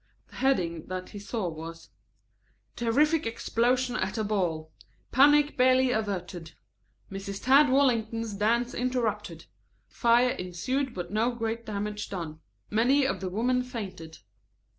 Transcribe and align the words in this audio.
The 0.29 0.37
heading 0.37 0.87
that 0.87 1.09
he 1.11 1.19
saw 1.19 1.47
was: 1.47 1.89
Terrific 2.75 3.27
Explosion 3.27 3.95
at 3.97 4.17
a 4.17 4.23
Ball. 4.23 4.71
Panic 5.11 5.55
Barely 5.57 5.91
Averted. 5.91 6.53
Mrs. 7.11 7.43
Tad 7.43 7.69
Wallington's 7.69 8.33
Dance 8.33 8.73
Interrupted. 8.73 9.45
Fire 9.87 10.29
Ensued, 10.31 10.95
but 10.95 11.11
no 11.11 11.29
Great 11.29 11.67
Damage 11.67 12.09
Done. 12.09 12.39
_Many 12.71 13.07
of 13.07 13.19
the 13.19 13.29
Women 13.29 13.61
Fainted. 13.61 14.17